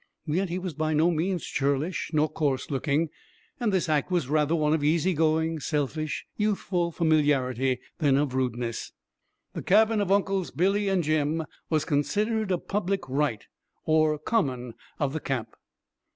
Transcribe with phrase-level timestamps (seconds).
[0.25, 3.09] Yet he was by no means churlish nor coarse looking,
[3.59, 8.93] and this act was rather one of easy going, selfish, youthful familiarity than of rudeness.
[9.53, 13.45] The cabin of Uncles Billy and Jim was considered a public right
[13.85, 15.49] or "common" of the camp.